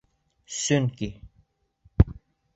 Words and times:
Сөнки... 0.61 1.09